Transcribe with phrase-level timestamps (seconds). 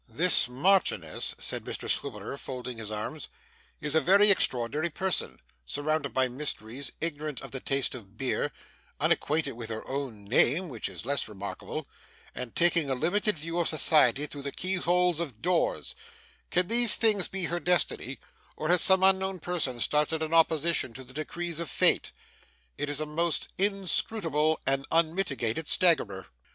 [0.09, 3.27] 'This Marchioness,' said Mr Swiveller, folding his arms,
[3.79, 8.51] 'is a very extraordinary person surrounded by mysteries, ignorant of the taste of beer,
[8.99, 11.87] unacquainted with her own name (which is less remarkable),
[12.33, 15.93] and taking a limited view of society through the keyholes of doors
[16.49, 18.17] can these things be her destiny,
[18.57, 22.11] or has some unknown person started an opposition to the decrees of fate?
[22.75, 26.25] It is a most inscrutable and unmitigated staggerer!